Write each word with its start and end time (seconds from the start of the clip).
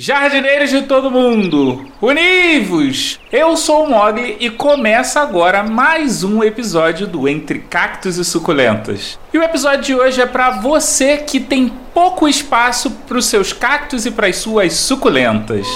Jardineiros 0.00 0.70
de 0.70 0.82
todo 0.82 1.10
mundo, 1.10 1.84
univos! 2.00 3.18
Eu 3.32 3.56
sou 3.56 3.84
o 3.84 3.90
Mogli 3.90 4.36
e 4.38 4.48
começa 4.48 5.20
agora 5.20 5.64
mais 5.64 6.22
um 6.22 6.40
episódio 6.40 7.04
do 7.04 7.28
Entre 7.28 7.58
Cactos 7.58 8.16
e 8.16 8.24
Suculentas. 8.24 9.18
E 9.34 9.38
o 9.38 9.42
episódio 9.42 9.82
de 9.82 9.94
hoje 9.96 10.20
é 10.20 10.26
para 10.26 10.50
você 10.60 11.16
que 11.16 11.40
tem 11.40 11.72
pouco 11.92 12.28
espaço 12.28 12.92
para 13.08 13.18
os 13.18 13.26
seus 13.26 13.52
cactos 13.52 14.06
e 14.06 14.12
para 14.12 14.28
as 14.28 14.36
suas 14.36 14.74
suculentas. 14.74 15.66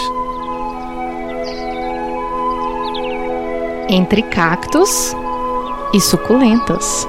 Entre 3.89 4.23
cactos 4.23 5.16
e 5.93 6.00
suculentas. 6.00 7.09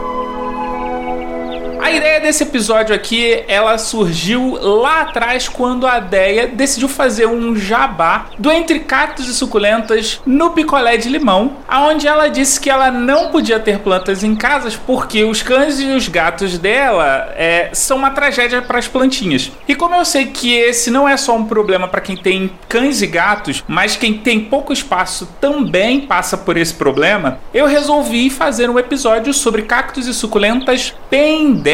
A 1.83 1.91
ideia 1.91 2.21
desse 2.21 2.43
episódio 2.43 2.95
aqui, 2.95 3.43
ela 3.45 3.77
surgiu 3.77 4.57
lá 4.61 5.01
atrás 5.01 5.49
quando 5.49 5.85
a 5.85 5.99
Deia 5.99 6.47
decidiu 6.47 6.87
fazer 6.87 7.25
um 7.25 7.57
jabá 7.57 8.27
do 8.39 8.49
Entre 8.49 8.79
Cactos 8.79 9.27
e 9.27 9.33
Suculentas 9.33 10.21
no 10.25 10.51
picolé 10.51 10.95
de 10.95 11.09
limão, 11.09 11.57
aonde 11.67 12.07
ela 12.07 12.29
disse 12.29 12.57
que 12.57 12.69
ela 12.69 12.89
não 12.89 13.31
podia 13.31 13.59
ter 13.59 13.79
plantas 13.79 14.23
em 14.23 14.33
casas 14.33 14.77
porque 14.77 15.25
os 15.25 15.43
cães 15.43 15.81
e 15.81 15.87
os 15.87 16.07
gatos 16.07 16.57
dela 16.57 17.33
é, 17.35 17.69
são 17.73 17.97
uma 17.97 18.11
tragédia 18.11 18.61
para 18.61 18.79
as 18.79 18.87
plantinhas. 18.87 19.51
E 19.67 19.75
como 19.75 19.93
eu 19.93 20.05
sei 20.05 20.27
que 20.27 20.55
esse 20.55 20.89
não 20.89 21.07
é 21.07 21.17
só 21.17 21.35
um 21.35 21.43
problema 21.43 21.85
para 21.89 21.99
quem 21.99 22.15
tem 22.15 22.49
cães 22.69 23.01
e 23.01 23.07
gatos, 23.07 23.61
mas 23.67 23.97
quem 23.97 24.13
tem 24.13 24.39
pouco 24.39 24.71
espaço 24.71 25.27
também 25.41 25.99
passa 25.99 26.37
por 26.37 26.55
esse 26.55 26.73
problema, 26.73 27.39
eu 27.53 27.67
resolvi 27.67 28.29
fazer 28.29 28.69
um 28.69 28.79
episódio 28.79 29.33
sobre 29.33 29.63
cactos 29.63 30.07
e 30.07 30.13
suculentas 30.13 30.95
pendentes 31.09 31.72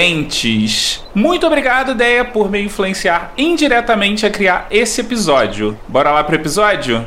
muito 1.13 1.45
obrigado, 1.45 1.93
Deia, 1.93 2.23
por 2.23 2.49
me 2.49 2.61
influenciar 2.61 3.33
indiretamente 3.37 4.25
a 4.25 4.29
criar 4.29 4.67
esse 4.71 5.01
episódio. 5.01 5.77
Bora 5.87 6.11
lá 6.11 6.23
pro 6.23 6.35
episódio? 6.35 7.05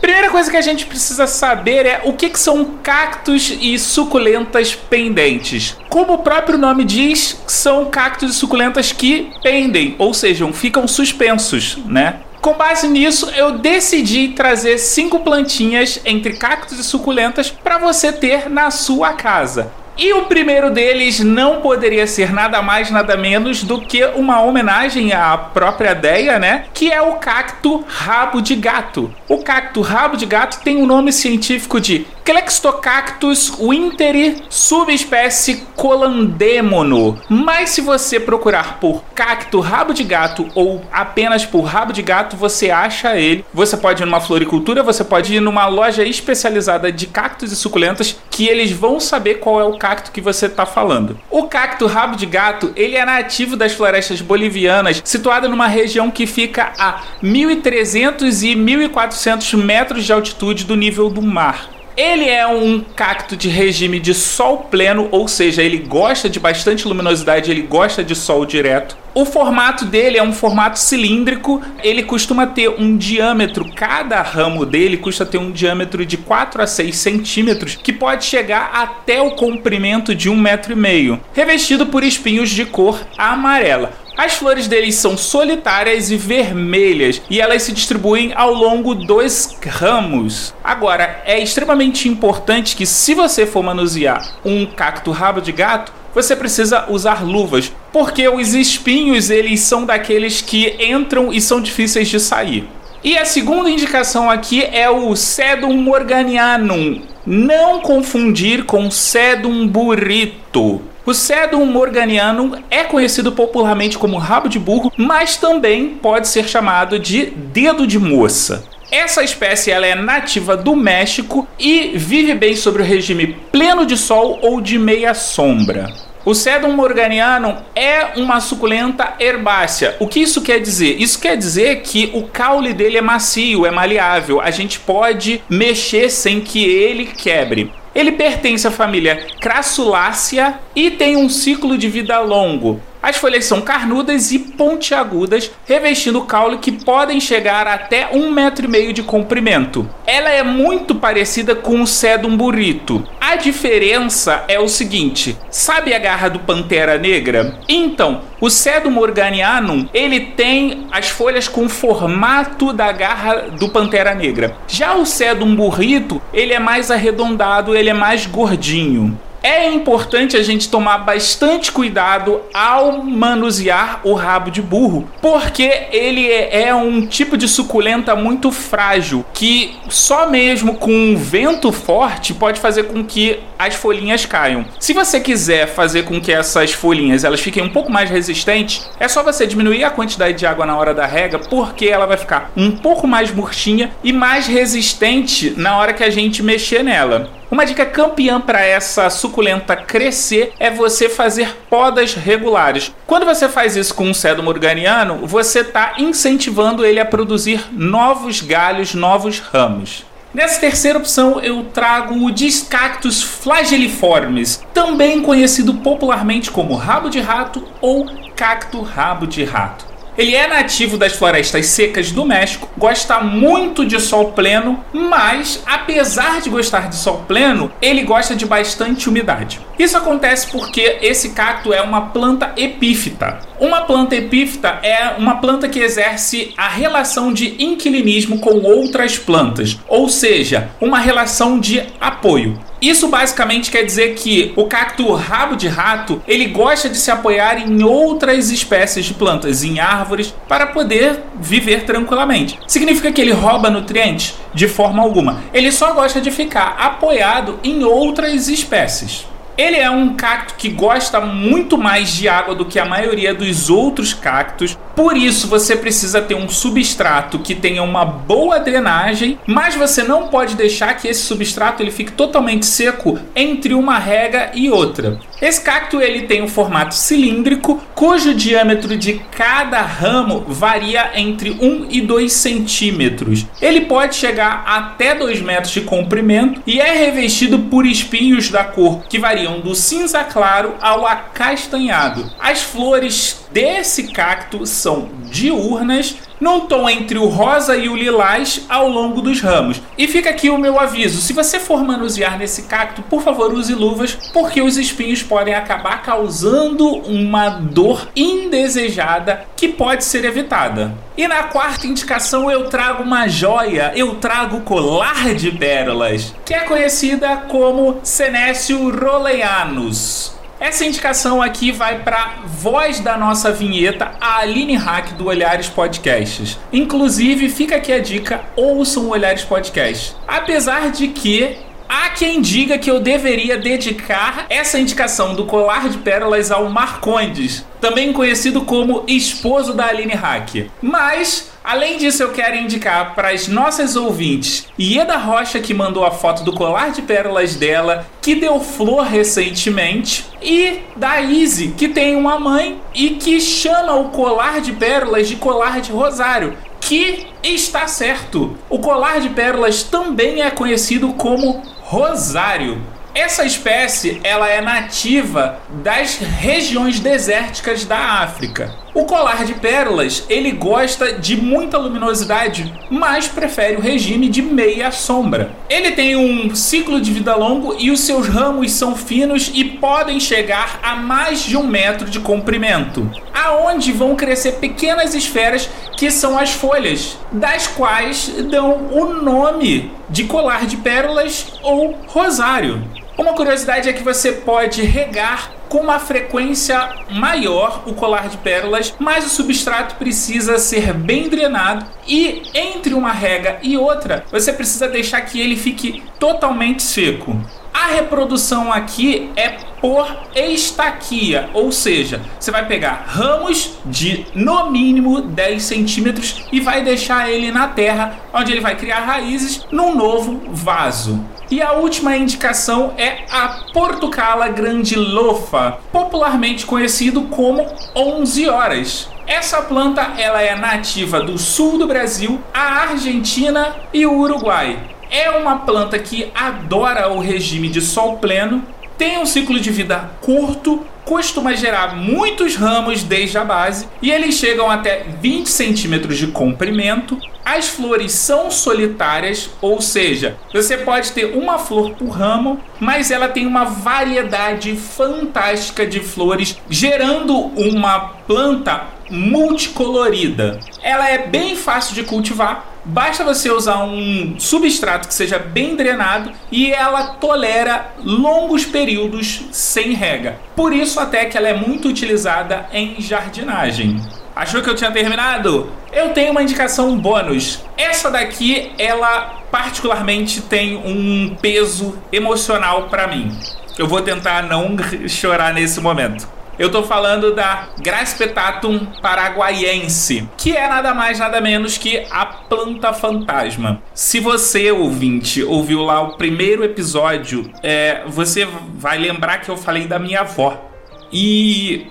Primeira 0.00 0.30
coisa 0.30 0.50
que 0.50 0.56
a 0.56 0.62
gente 0.62 0.84
precisa 0.84 1.28
saber 1.28 1.86
é 1.86 2.00
o 2.02 2.12
que, 2.14 2.28
que, 2.28 2.40
são 2.40 2.64
cactos 2.82 3.56
e 3.60 3.78
suculentas 3.78 4.74
pendentes. 4.74 5.76
Como 5.88 6.14
o 6.14 6.18
próprio 6.18 6.58
nome 6.58 6.82
diz, 6.82 7.40
são 7.46 7.84
cactos 7.84 8.32
e 8.32 8.34
suculentas 8.34 8.90
que 8.90 9.30
pendem, 9.40 9.94
ou 9.96 10.12
seja, 10.12 10.52
ficam 10.52 10.88
suspensos, 10.88 11.78
né? 11.86 12.16
Com 12.40 12.54
base 12.54 12.88
nisso, 12.88 13.30
eu 13.36 13.58
decidi 13.58 14.30
trazer 14.30 14.76
cinco 14.78 15.20
plantinhas 15.20 16.00
entre 16.04 16.32
cactos 16.32 16.80
e 16.80 16.82
suculentas 16.82 17.52
para 17.52 17.78
você 17.78 18.12
ter 18.12 18.50
na 18.50 18.72
sua 18.72 19.12
casa. 19.12 19.70
E 19.96 20.12
o 20.14 20.24
primeiro 20.24 20.70
deles 20.70 21.20
não 21.20 21.60
poderia 21.60 22.06
ser 22.06 22.32
nada 22.32 22.62
mais, 22.62 22.90
nada 22.90 23.16
menos 23.16 23.62
do 23.62 23.80
que 23.80 24.04
uma 24.14 24.40
homenagem 24.40 25.12
à 25.12 25.36
própria 25.36 25.94
Deia, 25.94 26.38
né? 26.38 26.64
Que 26.72 26.90
é 26.90 27.02
o 27.02 27.16
cacto 27.16 27.84
rabo 27.86 28.40
de 28.40 28.54
gato. 28.54 29.12
O 29.28 29.38
cacto 29.38 29.80
rabo 29.80 30.16
de 30.16 30.24
gato 30.24 30.62
tem 30.62 30.76
o 30.76 30.84
um 30.84 30.86
nome 30.86 31.12
científico 31.12 31.80
de 31.80 32.06
Clextocactus 32.24 33.52
winteri, 33.58 34.44
subespécie 34.48 35.66
colandemono. 35.74 37.20
Mas 37.28 37.70
se 37.70 37.80
você 37.80 38.20
procurar 38.20 38.78
por 38.78 39.02
cacto 39.12 39.58
rabo 39.58 39.92
de 39.92 40.04
gato 40.04 40.48
ou 40.54 40.82
apenas 40.92 41.44
por 41.44 41.62
rabo 41.62 41.92
de 41.92 42.00
gato, 42.00 42.36
você 42.36 42.70
acha 42.70 43.16
ele. 43.16 43.44
Você 43.52 43.76
pode 43.76 44.02
ir 44.02 44.06
numa 44.06 44.20
floricultura, 44.20 44.84
você 44.84 45.02
pode 45.02 45.34
ir 45.34 45.40
numa 45.40 45.66
loja 45.66 46.04
especializada 46.04 46.92
de 46.92 47.08
cactos 47.08 47.50
e 47.50 47.56
suculentas 47.56 48.16
que 48.30 48.46
eles 48.46 48.70
vão 48.70 49.00
saber 49.00 49.40
qual 49.40 49.60
é 49.60 49.64
o 49.64 49.76
cacto 49.82 50.12
que 50.12 50.20
você 50.20 50.46
está 50.46 50.64
falando. 50.64 51.18
O 51.28 51.48
cacto 51.48 51.88
rabo 51.88 52.14
de 52.14 52.24
gato, 52.24 52.72
ele 52.76 52.94
é 52.94 53.04
nativo 53.04 53.56
das 53.56 53.72
florestas 53.72 54.20
bolivianas, 54.20 55.02
situado 55.04 55.48
numa 55.48 55.66
região 55.66 56.08
que 56.08 56.24
fica 56.24 56.72
a 56.78 57.02
1.300 57.20 58.44
e 58.44 58.54
1.400 58.54 59.56
metros 59.56 60.04
de 60.04 60.12
altitude 60.12 60.66
do 60.66 60.76
nível 60.76 61.10
do 61.10 61.20
mar. 61.20 61.71
Ele 61.96 62.28
é 62.28 62.46
um 62.46 62.80
cacto 62.80 63.36
de 63.36 63.48
regime 63.48 64.00
de 64.00 64.14
sol 64.14 64.66
pleno, 64.70 65.08
ou 65.10 65.28
seja, 65.28 65.62
ele 65.62 65.78
gosta 65.78 66.28
de 66.28 66.40
bastante 66.40 66.88
luminosidade, 66.88 67.50
ele 67.50 67.62
gosta 67.62 68.02
de 68.02 68.14
sol 68.14 68.46
direto. 68.46 68.96
O 69.14 69.26
formato 69.26 69.84
dele 69.84 70.16
é 70.16 70.22
um 70.22 70.32
formato 70.32 70.78
cilíndrico, 70.78 71.60
ele 71.82 72.02
costuma 72.02 72.46
ter 72.46 72.70
um 72.70 72.96
diâmetro, 72.96 73.70
cada 73.74 74.22
ramo 74.22 74.64
dele 74.64 74.96
custa 74.96 75.26
ter 75.26 75.36
um 75.36 75.50
diâmetro 75.50 76.06
de 76.06 76.16
4 76.16 76.62
a 76.62 76.66
6 76.66 76.96
centímetros, 76.96 77.76
que 77.76 77.92
pode 77.92 78.24
chegar 78.24 78.70
até 78.72 79.20
o 79.20 79.32
comprimento 79.32 80.14
de 80.14 80.30
um 80.30 80.36
metro 80.36 80.72
e 80.72 80.76
meio, 80.76 81.20
revestido 81.34 81.84
por 81.86 82.02
espinhos 82.02 82.48
de 82.48 82.64
cor 82.64 83.06
amarela. 83.18 84.01
As 84.24 84.34
flores 84.34 84.68
deles 84.68 84.94
são 84.94 85.16
solitárias 85.16 86.12
e 86.12 86.16
vermelhas 86.16 87.20
e 87.28 87.40
elas 87.40 87.64
se 87.64 87.72
distribuem 87.72 88.32
ao 88.36 88.54
longo 88.54 88.94
dos 88.94 89.56
ramos. 89.66 90.54
Agora, 90.62 91.20
é 91.26 91.42
extremamente 91.42 92.08
importante 92.08 92.76
que 92.76 92.86
se 92.86 93.14
você 93.14 93.44
for 93.44 93.64
manusear 93.64 94.24
um 94.44 94.64
cacto 94.64 95.10
rabo 95.10 95.40
de 95.40 95.50
gato, 95.50 95.92
você 96.14 96.36
precisa 96.36 96.86
usar 96.88 97.24
luvas, 97.24 97.72
porque 97.92 98.28
os 98.28 98.54
espinhos 98.54 99.28
eles 99.28 99.58
são 99.58 99.84
daqueles 99.84 100.40
que 100.40 100.76
entram 100.78 101.32
e 101.32 101.40
são 101.40 101.60
difíceis 101.60 102.06
de 102.06 102.20
sair. 102.20 102.68
E 103.02 103.18
a 103.18 103.24
segunda 103.24 103.68
indicação 103.68 104.30
aqui 104.30 104.62
é 104.62 104.88
o 104.88 105.16
Sedum 105.16 105.72
morganianum. 105.72 107.02
Não 107.26 107.80
confundir 107.80 108.66
com 108.66 108.88
Sedum 108.88 109.66
burrito. 109.66 110.91
O 111.04 111.12
Sedum 111.12 111.66
morganianum 111.66 112.52
é 112.70 112.84
conhecido 112.84 113.32
popularmente 113.32 113.98
como 113.98 114.18
rabo 114.18 114.48
de 114.48 114.56
burro, 114.56 114.92
mas 114.96 115.36
também 115.36 115.88
pode 115.88 116.28
ser 116.28 116.48
chamado 116.48 116.96
de 116.96 117.26
dedo 117.26 117.88
de 117.88 117.98
moça. 117.98 118.64
Essa 118.88 119.24
espécie 119.24 119.72
ela 119.72 119.84
é 119.84 119.96
nativa 119.96 120.56
do 120.56 120.76
México 120.76 121.48
e 121.58 121.90
vive 121.96 122.34
bem 122.34 122.54
sobre 122.54 122.82
o 122.82 122.84
regime 122.84 123.36
pleno 123.50 123.84
de 123.84 123.96
sol 123.96 124.38
ou 124.42 124.60
de 124.60 124.78
meia 124.78 125.12
sombra. 125.12 125.92
O 126.24 126.34
Sedum 126.34 126.70
morganianum 126.72 127.56
é 127.74 128.12
uma 128.14 128.38
suculenta 128.40 129.14
herbácea. 129.18 129.96
O 129.98 130.06
que 130.06 130.20
isso 130.20 130.40
quer 130.40 130.60
dizer? 130.60 131.02
Isso 131.02 131.18
quer 131.18 131.36
dizer 131.36 131.82
que 131.82 132.12
o 132.14 132.28
caule 132.28 132.72
dele 132.72 132.96
é 132.96 133.02
macio, 133.02 133.66
é 133.66 133.72
maleável. 133.72 134.40
A 134.40 134.52
gente 134.52 134.78
pode 134.78 135.42
mexer 135.50 136.08
sem 136.10 136.40
que 136.40 136.64
ele 136.64 137.06
quebre. 137.06 137.72
Ele 137.94 138.12
pertence 138.12 138.66
à 138.66 138.70
família 138.70 139.26
Crassulácea 139.40 140.58
e 140.74 140.90
tem 140.90 141.16
um 141.16 141.28
ciclo 141.28 141.76
de 141.76 141.88
vida 141.88 142.18
longo. 142.20 142.80
As 143.02 143.16
folhas 143.16 143.44
são 143.46 143.60
carnudas 143.60 144.30
e 144.30 144.38
pontiagudas, 144.38 145.50
revestindo 145.66 146.22
caule 146.22 146.58
que 146.58 146.70
podem 146.70 147.18
chegar 147.18 147.66
até 147.66 148.08
um 148.12 148.30
metro 148.30 148.66
e 148.66 148.68
meio 148.68 148.92
de 148.92 149.02
comprimento. 149.02 149.88
Ela 150.06 150.30
é 150.30 150.44
muito 150.44 150.94
parecida 150.94 151.56
com 151.56 151.82
o 151.82 151.86
sedum 151.86 152.36
burrito. 152.36 153.04
A 153.20 153.34
diferença 153.34 154.44
é 154.46 154.60
o 154.60 154.68
seguinte: 154.68 155.36
sabe 155.50 155.92
a 155.92 155.98
garra 155.98 156.28
do 156.28 156.38
pantera 156.38 156.96
negra? 156.96 157.58
Então, 157.68 158.22
o 158.40 158.48
sedum 158.48 158.98
organianum 158.98 159.88
ele 159.92 160.20
tem 160.20 160.86
as 160.92 161.08
folhas 161.08 161.48
com 161.48 161.64
o 161.64 161.68
formato 161.68 162.72
da 162.72 162.92
garra 162.92 163.48
do 163.58 163.68
pantera 163.68 164.14
negra. 164.14 164.56
Já 164.68 164.94
o 164.94 165.04
sedum 165.04 165.56
burrito 165.56 166.22
ele 166.32 166.52
é 166.52 166.60
mais 166.60 166.88
arredondado, 166.88 167.74
ele 167.74 167.90
é 167.90 167.94
mais 167.94 168.26
gordinho. 168.26 169.18
É 169.42 169.68
importante 169.68 170.36
a 170.36 170.42
gente 170.42 170.68
tomar 170.68 170.98
bastante 170.98 171.72
cuidado 171.72 172.40
ao 172.54 173.02
manusear 173.02 174.00
o 174.04 174.14
rabo 174.14 174.52
de 174.52 174.62
burro, 174.62 175.08
porque 175.20 175.88
ele 175.90 176.30
é, 176.30 176.68
é 176.68 176.74
um 176.74 177.04
tipo 177.04 177.36
de 177.36 177.48
suculenta 177.48 178.14
muito 178.14 178.52
frágil 178.52 179.24
que 179.34 179.74
só 179.88 180.30
mesmo 180.30 180.76
com 180.76 180.92
um 180.92 181.16
vento 181.16 181.72
forte 181.72 182.32
pode 182.32 182.60
fazer 182.60 182.84
com 182.84 183.04
que 183.04 183.40
as 183.58 183.74
folhinhas 183.74 184.24
caiam. 184.24 184.64
Se 184.78 184.92
você 184.92 185.18
quiser 185.18 185.66
fazer 185.66 186.04
com 186.04 186.20
que 186.20 186.32
essas 186.32 186.72
folhinhas 186.72 187.24
elas 187.24 187.40
fiquem 187.40 187.64
um 187.64 187.68
pouco 187.68 187.90
mais 187.90 188.08
resistentes, 188.08 188.88
é 189.00 189.08
só 189.08 189.24
você 189.24 189.44
diminuir 189.44 189.82
a 189.82 189.90
quantidade 189.90 190.38
de 190.38 190.46
água 190.46 190.64
na 190.64 190.76
hora 190.76 190.94
da 190.94 191.06
rega, 191.06 191.40
porque 191.40 191.86
ela 191.86 192.06
vai 192.06 192.16
ficar 192.16 192.52
um 192.56 192.70
pouco 192.70 193.08
mais 193.08 193.32
murchinha 193.32 193.90
e 194.04 194.12
mais 194.12 194.46
resistente 194.46 195.52
na 195.56 195.76
hora 195.76 195.92
que 195.92 196.04
a 196.04 196.10
gente 196.10 196.42
mexer 196.44 196.84
nela. 196.84 197.41
Uma 197.52 197.66
dica 197.66 197.84
campeã 197.84 198.40
para 198.40 198.64
essa 198.64 199.10
suculenta 199.10 199.76
crescer 199.76 200.54
é 200.58 200.70
você 200.70 201.06
fazer 201.06 201.54
podas 201.68 202.14
regulares. 202.14 202.94
Quando 203.06 203.26
você 203.26 203.46
faz 203.46 203.76
isso 203.76 203.94
com 203.94 204.06
um 204.06 204.14
sedum 204.14 204.48
organiano, 204.48 205.26
você 205.26 205.58
está 205.60 205.96
incentivando 205.98 206.82
ele 206.82 206.98
a 206.98 207.04
produzir 207.04 207.62
novos 207.70 208.40
galhos, 208.40 208.94
novos 208.94 209.38
ramos. 209.38 210.02
Nessa 210.32 210.60
terceira 210.60 210.98
opção 210.98 211.40
eu 211.40 211.64
trago 211.64 212.24
o 212.24 212.30
Discactus 212.30 213.22
flageliformes, 213.22 214.64
também 214.72 215.20
conhecido 215.20 215.74
popularmente 215.74 216.50
como 216.50 216.74
rabo 216.74 217.10
de 217.10 217.20
rato 217.20 217.68
ou 217.82 218.06
cacto 218.34 218.80
rabo 218.80 219.26
de 219.26 219.44
rato. 219.44 219.91
Ele 220.16 220.34
é 220.34 220.46
nativo 220.46 220.98
das 220.98 221.12
florestas 221.12 221.66
secas 221.66 222.10
do 222.10 222.24
México, 222.24 222.68
gosta 222.76 223.20
muito 223.20 223.84
de 223.86 223.98
sol 223.98 224.32
pleno, 224.32 224.84
mas 224.92 225.62
apesar 225.66 226.40
de 226.40 226.50
gostar 226.50 226.88
de 226.88 226.96
sol 226.96 227.24
pleno, 227.26 227.72
ele 227.80 228.02
gosta 228.02 228.36
de 228.36 228.44
bastante 228.44 229.08
umidade. 229.08 229.60
Isso 229.78 229.96
acontece 229.96 230.48
porque 230.48 230.98
esse 231.00 231.30
cacto 231.30 231.72
é 231.72 231.80
uma 231.80 232.02
planta 232.10 232.52
epífita. 232.56 233.40
Uma 233.58 233.82
planta 233.82 234.14
epífita 234.14 234.80
é 234.82 235.14
uma 235.16 235.36
planta 235.36 235.68
que 235.68 235.80
exerce 235.80 236.52
a 236.56 236.68
relação 236.68 237.32
de 237.32 237.62
inquilinismo 237.62 238.38
com 238.38 238.60
outras 238.60 239.18
plantas, 239.18 239.78
ou 239.88 240.08
seja, 240.08 240.68
uma 240.80 240.98
relação 240.98 241.58
de 241.58 241.82
apoio. 242.00 242.58
Isso 242.82 243.06
basicamente 243.06 243.70
quer 243.70 243.84
dizer 243.84 244.14
que 244.14 244.52
o 244.56 244.64
cacto 244.64 245.14
rabo 245.14 245.54
de 245.54 245.68
rato, 245.68 246.20
ele 246.26 246.46
gosta 246.46 246.88
de 246.88 246.96
se 246.96 247.12
apoiar 247.12 247.56
em 247.56 247.84
outras 247.84 248.50
espécies 248.50 249.04
de 249.04 249.14
plantas, 249.14 249.62
em 249.62 249.78
árvores, 249.78 250.34
para 250.48 250.66
poder 250.66 251.20
viver 251.40 251.84
tranquilamente. 251.84 252.58
Significa 252.66 253.12
que 253.12 253.20
ele 253.20 253.30
rouba 253.30 253.70
nutrientes? 253.70 254.34
De 254.52 254.66
forma 254.66 255.00
alguma. 255.00 255.40
Ele 255.54 255.70
só 255.70 255.92
gosta 255.92 256.20
de 256.20 256.32
ficar 256.32 256.74
apoiado 256.76 257.60
em 257.62 257.84
outras 257.84 258.48
espécies. 258.48 259.26
Ele 259.56 259.76
é 259.76 259.88
um 259.90 260.14
cacto 260.14 260.54
que 260.54 260.68
gosta 260.70 261.20
muito 261.20 261.78
mais 261.78 262.10
de 262.10 262.28
água 262.28 262.54
do 262.54 262.64
que 262.64 262.78
a 262.78 262.84
maioria 262.84 263.32
dos 263.32 263.70
outros 263.70 264.12
cactos. 264.12 264.76
Por 264.94 265.16
isso 265.16 265.48
você 265.48 265.74
precisa 265.76 266.20
ter 266.20 266.34
um 266.34 266.48
substrato 266.48 267.38
que 267.38 267.54
tenha 267.54 267.82
uma 267.82 268.04
boa 268.04 268.58
drenagem, 268.58 269.38
mas 269.46 269.74
você 269.74 270.02
não 270.02 270.28
pode 270.28 270.54
deixar 270.54 270.94
que 270.94 271.08
esse 271.08 271.22
substrato 271.22 271.82
ele 271.82 271.90
fique 271.90 272.12
totalmente 272.12 272.66
seco 272.66 273.18
entre 273.34 273.74
uma 273.74 273.98
rega 273.98 274.50
e 274.54 274.70
outra. 274.70 275.18
Esse 275.40 275.60
cacto 275.60 276.00
ele 276.00 276.22
tem 276.22 276.40
um 276.40 276.48
formato 276.48 276.94
cilíndrico, 276.94 277.82
cujo 277.94 278.32
diâmetro 278.32 278.96
de 278.96 279.14
cada 279.36 279.82
ramo 279.82 280.44
varia 280.46 281.10
entre 281.16 281.50
1 281.50 281.88
e 281.90 282.00
2 282.00 282.32
centímetros. 282.32 283.46
Ele 283.60 283.82
pode 283.82 284.14
chegar 284.14 284.62
até 284.66 285.14
2 285.14 285.40
metros 285.40 285.72
de 285.72 285.80
comprimento 285.80 286.62
e 286.66 286.80
é 286.80 286.92
revestido 286.92 287.58
por 287.58 287.84
espinhos 287.84 288.50
da 288.50 288.62
cor 288.62 289.02
que 289.08 289.18
variam 289.18 289.60
do 289.60 289.74
cinza 289.74 290.22
claro 290.22 290.74
ao 290.80 291.06
acastanhado. 291.06 292.30
As 292.38 292.62
flores 292.62 293.42
desse 293.52 294.04
cacto 294.04 294.64
são 294.82 295.08
diurnas, 295.30 296.16
num 296.40 296.66
tom 296.66 296.90
entre 296.90 297.16
o 297.16 297.28
rosa 297.28 297.76
e 297.76 297.88
o 297.88 297.94
lilás 297.94 298.66
ao 298.68 298.88
longo 298.88 299.20
dos 299.20 299.40
ramos. 299.40 299.80
E 299.96 300.08
fica 300.08 300.28
aqui 300.28 300.50
o 300.50 300.58
meu 300.58 300.78
aviso: 300.78 301.20
se 301.20 301.32
você 301.32 301.60
for 301.60 301.84
manusear 301.84 302.36
nesse 302.36 302.64
cacto, 302.64 303.00
por 303.02 303.22
favor 303.22 303.54
use 303.54 303.72
luvas, 303.72 304.18
porque 304.32 304.60
os 304.60 304.76
espinhos 304.76 305.22
podem 305.22 305.54
acabar 305.54 306.02
causando 306.02 306.86
uma 306.86 307.48
dor 307.48 308.08
indesejada 308.16 309.46
que 309.56 309.68
pode 309.68 310.04
ser 310.04 310.24
evitada. 310.24 310.92
E 311.16 311.28
na 311.28 311.44
quarta 311.44 311.86
indicação 311.86 312.50
eu 312.50 312.68
trago 312.68 313.04
uma 313.04 313.28
joia, 313.28 313.92
eu 313.94 314.16
trago 314.16 314.62
colar 314.62 315.34
de 315.34 315.52
pérolas, 315.52 316.34
que 316.44 316.54
é 316.54 316.60
conhecida 316.60 317.36
como 317.48 318.00
Senécio 318.02 318.90
roleianus. 318.90 320.41
Essa 320.62 320.84
indicação 320.84 321.42
aqui 321.42 321.72
vai 321.72 322.04
para 322.04 322.36
voz 322.46 323.00
da 323.00 323.18
nossa 323.18 323.50
vinheta, 323.50 324.12
a 324.20 324.38
Aline 324.38 324.76
Hack 324.76 325.14
do 325.14 325.26
Olhares 325.26 325.68
Podcasts. 325.68 326.56
Inclusive, 326.72 327.48
fica 327.48 327.74
aqui 327.74 327.92
a 327.92 327.98
dica: 327.98 328.44
ouçam 328.54 329.06
o 329.06 329.08
Olhares 329.08 329.42
Podcast. 329.42 330.14
Apesar 330.26 330.92
de 330.92 331.08
que 331.08 331.58
Há 331.88 332.08
quem 332.08 332.40
diga 332.40 332.78
que 332.78 332.90
eu 332.90 333.00
deveria 333.00 333.58
dedicar 333.58 334.46
essa 334.48 334.78
indicação 334.78 335.34
do 335.34 335.44
colar 335.44 335.90
de 335.90 335.98
pérolas 335.98 336.50
ao 336.50 336.70
Marcondes, 336.70 337.66
também 337.82 338.14
conhecido 338.14 338.62
como 338.62 339.04
esposo 339.06 339.74
da 339.74 339.88
Aline 339.88 340.14
Hack. 340.14 340.70
Mas 340.80 341.51
Além 341.64 341.96
disso, 341.96 342.22
eu 342.22 342.32
quero 342.32 342.56
indicar 342.56 343.14
para 343.14 343.30
as 343.30 343.46
nossas 343.46 343.94
ouvintes 343.94 344.66
Ieda 344.78 345.16
Rocha, 345.16 345.60
que 345.60 345.72
mandou 345.72 346.04
a 346.04 346.10
foto 346.10 346.42
do 346.42 346.52
colar 346.52 346.90
de 346.90 347.02
pérolas 347.02 347.54
dela, 347.54 348.06
que 348.20 348.34
deu 348.34 348.58
flor 348.60 349.04
recentemente, 349.04 350.26
e 350.42 350.80
da 350.96 351.20
Izzy, 351.20 351.68
que 351.76 351.88
tem 351.88 352.16
uma 352.16 352.38
mãe 352.38 352.80
e 352.92 353.10
que 353.10 353.40
chama 353.40 353.94
o 353.94 354.10
colar 354.10 354.60
de 354.60 354.72
pérolas 354.72 355.28
de 355.28 355.36
colar 355.36 355.80
de 355.80 355.92
rosário. 355.92 356.56
Que 356.80 357.28
está 357.44 357.86
certo. 357.86 358.58
O 358.68 358.80
colar 358.80 359.20
de 359.20 359.28
pérolas 359.28 359.84
também 359.84 360.42
é 360.42 360.50
conhecido 360.50 361.12
como 361.12 361.62
rosário. 361.80 362.82
Essa 363.14 363.44
espécie 363.44 364.20
ela 364.24 364.48
é 364.48 364.62
nativa 364.62 365.60
das 365.68 366.16
regiões 366.16 366.98
desérticas 366.98 367.84
da 367.84 367.98
África. 367.98 368.74
O 368.94 369.04
colar 369.04 369.46
de 369.46 369.54
pérolas 369.54 370.26
ele 370.28 370.50
gosta 370.50 371.14
de 371.14 371.34
muita 371.34 371.78
luminosidade, 371.78 372.70
mas 372.90 373.26
prefere 373.26 373.76
o 373.76 373.80
regime 373.80 374.28
de 374.28 374.42
meia 374.42 374.90
sombra. 374.92 375.50
Ele 375.66 375.92
tem 375.92 376.14
um 376.14 376.54
ciclo 376.54 377.00
de 377.00 377.10
vida 377.10 377.34
longo 377.34 377.74
e 377.78 377.90
os 377.90 378.00
seus 378.00 378.28
ramos 378.28 378.70
são 378.72 378.94
finos 378.94 379.50
e 379.54 379.64
podem 379.64 380.20
chegar 380.20 380.78
a 380.82 380.94
mais 380.94 381.40
de 381.40 381.56
um 381.56 381.66
metro 381.66 382.10
de 382.10 382.20
comprimento, 382.20 383.10
aonde 383.32 383.92
vão 383.92 384.14
crescer 384.14 384.52
pequenas 384.52 385.14
esferas 385.14 385.70
que 385.96 386.10
são 386.10 386.38
as 386.38 386.52
folhas, 386.52 387.16
das 387.32 387.66
quais 387.66 388.28
dão 388.50 388.88
o 388.92 389.14
nome 389.14 389.90
de 390.10 390.24
colar 390.24 390.66
de 390.66 390.76
pérolas 390.76 391.46
ou 391.62 391.96
rosário. 392.08 392.84
Uma 393.16 393.32
curiosidade 393.32 393.88
é 393.88 393.92
que 393.94 394.02
você 394.02 394.32
pode 394.32 394.82
regar 394.82 395.61
com 395.72 395.78
uma 395.78 395.98
frequência 395.98 396.86
maior 397.08 397.84
o 397.86 397.94
colar 397.94 398.28
de 398.28 398.36
pérolas, 398.36 398.94
mas 398.98 399.24
o 399.24 399.30
substrato 399.30 399.94
precisa 399.94 400.58
ser 400.58 400.92
bem 400.92 401.30
drenado 401.30 401.86
e 402.06 402.42
entre 402.52 402.92
uma 402.92 403.10
rega 403.10 403.58
e 403.62 403.74
outra, 403.78 404.22
você 404.30 404.52
precisa 404.52 404.86
deixar 404.86 405.22
que 405.22 405.40
ele 405.40 405.56
fique 405.56 406.02
totalmente 406.18 406.82
seco. 406.82 407.40
A 407.72 407.86
reprodução 407.86 408.70
aqui 408.70 409.32
é 409.34 409.71
por 409.82 410.06
estaquia, 410.32 411.50
ou 411.52 411.72
seja, 411.72 412.22
você 412.38 412.52
vai 412.52 412.66
pegar 412.66 413.04
ramos 413.04 413.78
de 413.84 414.24
no 414.32 414.70
mínimo 414.70 415.20
10 415.20 415.60
centímetros 415.60 416.44
e 416.52 416.60
vai 416.60 416.84
deixar 416.84 417.28
ele 417.28 417.50
na 417.50 417.66
terra, 417.66 418.16
onde 418.32 418.52
ele 418.52 418.60
vai 418.60 418.76
criar 418.76 419.00
raízes 419.00 419.66
num 419.72 419.92
novo 419.92 420.40
vaso. 420.50 421.22
E 421.50 421.60
a 421.60 421.72
última 421.72 422.16
indicação 422.16 422.94
é 422.96 423.24
a 423.28 423.64
Portucala 423.74 424.48
grandilofa, 424.48 425.78
popularmente 425.90 426.64
conhecido 426.64 427.22
como 427.22 427.66
11 427.94 428.48
horas. 428.48 429.08
Essa 429.26 429.62
planta 429.62 430.12
ela 430.16 430.40
é 430.40 430.54
nativa 430.54 431.20
do 431.20 431.36
sul 431.36 431.76
do 431.76 431.88
Brasil, 431.88 432.40
a 432.54 432.88
Argentina 432.90 433.74
e 433.92 434.06
o 434.06 434.16
Uruguai. 434.16 434.78
É 435.10 435.30
uma 435.30 435.58
planta 435.58 435.98
que 435.98 436.30
adora 436.34 437.12
o 437.12 437.18
regime 437.18 437.68
de 437.68 437.80
sol 437.82 438.16
pleno, 438.16 438.64
tem 438.96 439.18
um 439.18 439.26
ciclo 439.26 439.58
de 439.58 439.70
vida 439.70 440.10
curto, 440.20 440.86
costuma 441.04 441.54
gerar 441.54 441.96
muitos 441.96 442.56
ramos 442.56 443.02
desde 443.02 443.36
a 443.36 443.44
base 443.44 443.88
e 444.00 444.10
eles 444.10 444.36
chegam 444.36 444.70
até 444.70 445.04
20 445.20 445.48
centímetros 445.48 446.16
de 446.16 446.28
comprimento. 446.28 447.18
As 447.44 447.68
flores 447.68 448.12
são 448.12 448.50
solitárias, 448.52 449.50
ou 449.60 449.80
seja, 449.80 450.36
você 450.52 450.78
pode 450.78 451.10
ter 451.10 451.36
uma 451.36 451.58
flor 451.58 451.90
por 451.90 452.08
ramo, 452.08 452.60
mas 452.78 453.10
ela 453.10 453.28
tem 453.28 453.46
uma 453.46 453.64
variedade 453.64 454.76
fantástica 454.76 455.84
de 455.84 455.98
flores, 455.98 456.56
gerando 456.70 457.36
uma 457.36 457.98
planta 458.26 458.84
multicolorida. 459.12 460.58
Ela 460.82 461.08
é 461.08 461.26
bem 461.26 461.54
fácil 461.54 461.94
de 461.94 462.02
cultivar, 462.02 462.72
Basta 462.84 463.22
você 463.22 463.48
usar 463.48 463.84
um 463.84 464.34
substrato 464.40 465.06
que 465.06 465.14
seja 465.14 465.38
bem 465.38 465.76
drenado 465.76 466.32
e 466.50 466.72
ela 466.72 467.14
tolera 467.14 467.92
longos 468.04 468.64
períodos 468.64 469.42
sem 469.52 469.92
rega. 469.92 470.36
Por 470.56 470.72
isso 470.72 470.98
até 470.98 471.26
que 471.26 471.38
ela 471.38 471.48
é 471.48 471.54
muito 471.54 471.86
utilizada 471.86 472.66
em 472.72 473.00
jardinagem. 473.00 474.02
Achou 474.34 474.62
que 474.62 474.68
eu 474.68 474.74
tinha 474.74 474.90
terminado? 474.90 475.70
Eu 475.92 476.08
tenho 476.08 476.32
uma 476.32 476.42
indicação 476.42 476.98
bônus. 476.98 477.62
Essa 477.76 478.10
daqui, 478.10 478.72
ela 478.76 479.42
particularmente 479.50 480.40
tem 480.40 480.76
um 480.76 481.36
peso 481.40 481.96
emocional 482.10 482.88
para 482.88 483.06
mim. 483.06 483.30
Eu 483.78 483.86
vou 483.86 484.02
tentar 484.02 484.42
não 484.42 484.76
chorar 485.06 485.54
nesse 485.54 485.80
momento. 485.80 486.26
Eu 486.62 486.70
tô 486.70 486.84
falando 486.84 487.34
da 487.34 487.70
Graspetatum 487.80 488.86
paraguaiense, 489.02 490.28
que 490.36 490.56
é 490.56 490.68
nada 490.68 490.94
mais 490.94 491.18
nada 491.18 491.40
menos 491.40 491.76
que 491.76 492.06
a 492.08 492.24
planta 492.24 492.92
fantasma. 492.92 493.82
Se 493.92 494.20
você, 494.20 494.70
ouvinte, 494.70 495.42
ouviu 495.42 495.82
lá 495.82 496.00
o 496.00 496.16
primeiro 496.16 496.62
episódio, 496.62 497.50
é, 497.64 498.04
você 498.06 498.46
vai 498.76 498.96
lembrar 498.96 499.38
que 499.38 499.48
eu 499.48 499.56
falei 499.56 499.88
da 499.88 499.98
minha 499.98 500.20
avó. 500.20 500.70
E. 501.12 501.88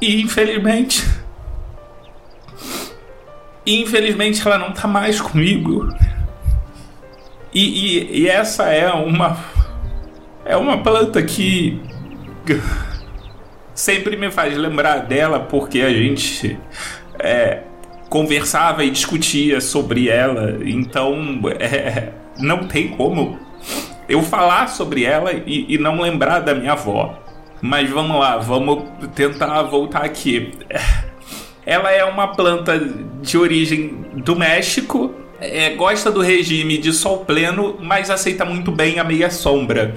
E 0.00 0.20
infelizmente. 0.20 1.08
Infelizmente 3.64 4.44
ela 4.44 4.58
não 4.58 4.72
tá 4.72 4.88
mais 4.88 5.20
comigo. 5.20 5.88
E, 7.54 7.62
e, 7.62 8.22
e 8.22 8.28
essa 8.28 8.64
é 8.64 8.92
uma. 8.92 9.38
É 10.44 10.56
uma 10.56 10.82
planta 10.82 11.22
que 11.22 11.80
sempre 13.78 14.16
me 14.16 14.28
faz 14.28 14.56
lembrar 14.56 15.06
dela 15.06 15.38
porque 15.38 15.80
a 15.82 15.90
gente 15.90 16.58
é, 17.16 17.60
conversava 18.08 18.84
e 18.84 18.90
discutia 18.90 19.60
sobre 19.60 20.08
ela. 20.08 20.58
Então, 20.64 21.40
é, 21.60 22.08
não 22.40 22.64
tem 22.64 22.88
como 22.88 23.38
eu 24.08 24.20
falar 24.20 24.66
sobre 24.66 25.04
ela 25.04 25.32
e, 25.32 25.74
e 25.74 25.78
não 25.78 26.00
lembrar 26.00 26.40
da 26.40 26.56
minha 26.56 26.72
avó. 26.72 27.22
Mas 27.62 27.88
vamos 27.88 28.18
lá, 28.18 28.38
vamos 28.38 28.82
tentar 29.14 29.62
voltar 29.62 30.04
aqui. 30.04 30.50
Ela 31.64 31.92
é 31.92 32.04
uma 32.04 32.28
planta 32.28 32.80
de 33.22 33.38
origem 33.38 34.06
do 34.12 34.34
México, 34.34 35.14
é, 35.40 35.70
gosta 35.70 36.10
do 36.10 36.20
regime 36.20 36.78
de 36.78 36.92
sol 36.92 37.24
pleno, 37.24 37.78
mas 37.80 38.10
aceita 38.10 38.44
muito 38.44 38.72
bem 38.72 38.98
a 38.98 39.04
meia 39.04 39.30
sombra 39.30 39.94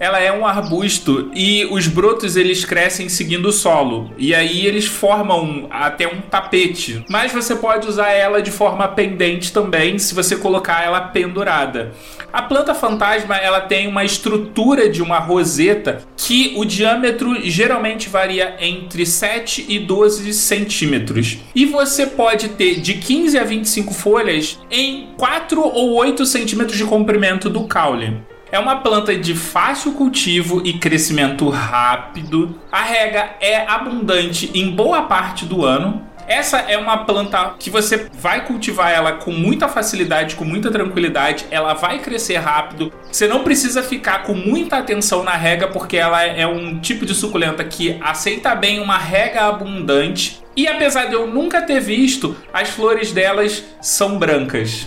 ela 0.00 0.20
é 0.20 0.32
um 0.32 0.46
arbusto 0.46 1.30
e 1.34 1.66
os 1.70 1.86
brotos 1.86 2.36
eles 2.36 2.64
crescem 2.64 3.08
seguindo 3.08 3.46
o 3.46 3.52
solo. 3.52 4.10
E 4.16 4.34
aí 4.34 4.66
eles 4.66 4.86
formam 4.86 5.66
até 5.70 6.06
um 6.06 6.20
tapete. 6.20 7.04
Mas 7.08 7.32
você 7.32 7.56
pode 7.56 7.88
usar 7.88 8.10
ela 8.10 8.40
de 8.40 8.50
forma 8.50 8.86
pendente 8.88 9.52
também, 9.52 9.98
se 9.98 10.14
você 10.14 10.36
colocar 10.36 10.84
ela 10.84 11.00
pendurada. 11.00 11.92
A 12.32 12.42
planta 12.42 12.74
fantasma 12.74 13.36
ela 13.36 13.60
tem 13.60 13.88
uma 13.88 14.04
estrutura 14.04 14.88
de 14.88 15.02
uma 15.02 15.18
roseta 15.18 16.02
que 16.16 16.52
o 16.56 16.64
diâmetro 16.64 17.40
geralmente 17.42 18.08
varia 18.08 18.56
entre 18.60 19.06
7 19.06 19.64
e 19.68 19.78
12 19.78 20.32
centímetros. 20.34 21.38
E 21.54 21.64
você 21.64 22.06
pode 22.06 22.50
ter 22.50 22.80
de 22.80 22.94
15 22.94 23.38
a 23.38 23.44
25 23.44 23.94
folhas 23.94 24.58
em 24.70 25.08
4 25.16 25.60
ou 25.60 25.94
8 25.94 26.24
centímetros 26.26 26.76
de 26.76 26.84
comprimento 26.84 27.48
do 27.48 27.64
caule. 27.64 28.18
É 28.50 28.58
uma 28.58 28.76
planta 28.76 29.14
de 29.14 29.34
fácil 29.34 29.92
cultivo 29.92 30.62
e 30.64 30.72
crescimento 30.72 31.48
rápido. 31.50 32.58
A 32.72 32.80
rega 32.80 33.36
é 33.40 33.66
abundante 33.66 34.50
em 34.54 34.70
boa 34.70 35.02
parte 35.02 35.44
do 35.44 35.66
ano. 35.66 36.02
Essa 36.26 36.58
é 36.58 36.76
uma 36.76 37.04
planta 37.04 37.54
que 37.58 37.68
você 37.68 38.06
vai 38.12 38.46
cultivar 38.46 38.90
ela 38.90 39.12
com 39.12 39.32
muita 39.32 39.68
facilidade, 39.68 40.34
com 40.34 40.44
muita 40.44 40.70
tranquilidade. 40.70 41.44
Ela 41.50 41.74
vai 41.74 41.98
crescer 41.98 42.36
rápido. 42.36 42.92
Você 43.10 43.28
não 43.28 43.44
precisa 43.44 43.82
ficar 43.82 44.22
com 44.22 44.34
muita 44.34 44.78
atenção 44.78 45.22
na 45.22 45.32
rega, 45.32 45.68
porque 45.68 45.96
ela 45.96 46.22
é 46.22 46.46
um 46.46 46.78
tipo 46.80 47.04
de 47.04 47.14
suculenta 47.14 47.62
que 47.64 47.98
aceita 48.00 48.54
bem 48.54 48.80
uma 48.80 48.98
rega 48.98 49.46
abundante. 49.46 50.42
E 50.56 50.66
apesar 50.66 51.06
de 51.06 51.14
eu 51.14 51.26
nunca 51.26 51.62
ter 51.62 51.80
visto, 51.80 52.36
as 52.52 52.70
flores 52.70 53.12
delas 53.12 53.64
são 53.80 54.18
brancas. 54.18 54.86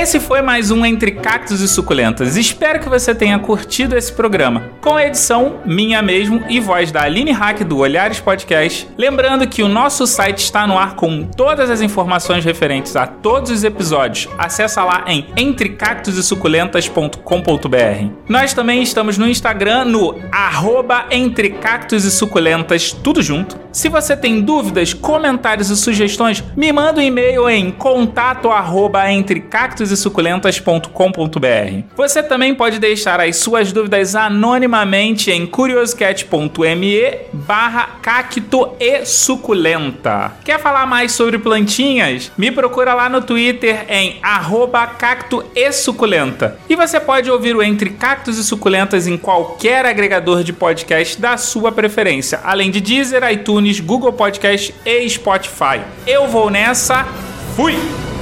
Esse 0.00 0.20
foi 0.20 0.40
mais 0.40 0.70
um 0.70 0.86
Entre 0.86 1.10
Cactos 1.10 1.60
e 1.60 1.66
Suculentas. 1.66 2.36
Espero 2.36 2.78
que 2.78 2.88
você 2.88 3.12
tenha 3.12 3.36
curtido 3.36 3.98
esse 3.98 4.12
programa, 4.12 4.70
com 4.80 4.94
a 4.94 5.04
edição 5.04 5.56
minha 5.66 6.00
mesmo 6.00 6.40
e 6.48 6.60
voz 6.60 6.92
da 6.92 7.02
Aline 7.02 7.32
Hack 7.32 7.64
do 7.64 7.78
Olhares 7.78 8.20
Podcast. 8.20 8.86
Lembrando 8.96 9.48
que 9.48 9.60
o 9.60 9.68
nosso 9.68 10.06
site 10.06 10.38
está 10.38 10.68
no 10.68 10.78
ar 10.78 10.94
com 10.94 11.24
todas 11.24 11.68
as 11.68 11.80
informações 11.80 12.44
referentes 12.44 12.94
a 12.94 13.08
todos 13.08 13.50
os 13.50 13.64
episódios. 13.64 14.28
Acesse 14.38 14.78
lá 14.78 15.02
em 15.08 15.26
entrecactosesuculentas.com.br. 15.36 18.12
Nós 18.28 18.54
também 18.54 18.80
estamos 18.80 19.18
no 19.18 19.26
Instagram 19.26 19.86
no 19.86 20.14
arroba 20.30 21.06
Entre 21.10 21.50
Cactos 21.50 22.04
e 22.04 22.12
Suculentas, 22.12 22.92
tudo 22.92 23.20
junto. 23.20 23.58
Se 23.72 23.88
você 23.88 24.16
tem 24.16 24.40
dúvidas, 24.40 24.94
comentários 24.94 25.70
e 25.70 25.76
sugestões, 25.76 26.42
me 26.56 26.72
manda 26.72 27.00
um 27.00 27.04
e-mail 27.04 27.48
em 27.48 27.70
contato 27.70 28.50
arroba 28.50 29.10
entre 29.12 29.40
cactos 29.40 29.87
e 29.90 29.96
suculentas.com.br. 29.96 31.82
Você 31.96 32.22
também 32.22 32.54
pode 32.54 32.78
deixar 32.78 33.20
as 33.20 33.36
suas 33.36 33.72
dúvidas 33.72 34.14
anonimamente 34.14 35.30
em 35.30 35.46
curioscat.me 35.46 37.18
barra 37.32 37.98
cacto 38.02 38.72
e 38.78 39.04
suculenta. 39.04 40.32
Quer 40.44 40.58
falar 40.60 40.86
mais 40.86 41.12
sobre 41.12 41.38
plantinhas? 41.38 42.30
Me 42.36 42.50
procura 42.50 42.94
lá 42.94 43.08
no 43.08 43.22
Twitter 43.22 43.84
em 43.88 44.18
arroba 44.22 44.86
cacto 44.86 45.44
e 45.54 45.72
suculenta. 45.72 46.58
E 46.68 46.76
você 46.76 47.00
pode 47.00 47.30
ouvir 47.30 47.54
o 47.56 47.62
Entre 47.62 47.90
Cactos 47.90 48.38
e 48.38 48.44
Suculentas 48.44 49.06
em 49.06 49.16
qualquer 49.16 49.86
agregador 49.86 50.42
de 50.42 50.52
podcast 50.52 51.20
da 51.20 51.36
sua 51.36 51.72
preferência, 51.72 52.40
além 52.44 52.70
de 52.70 52.80
Deezer, 52.80 53.22
iTunes, 53.30 53.80
Google 53.80 54.12
Podcast 54.12 54.74
e 54.84 55.08
Spotify. 55.08 55.80
Eu 56.06 56.26
vou 56.28 56.50
nessa, 56.50 57.06
fui! 57.54 58.17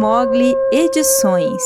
Mogli 0.00 0.56
Edições. 0.72 1.60